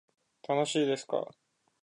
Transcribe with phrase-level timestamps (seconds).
[0.47, 1.37] ｔｒｇｔｙｔｎ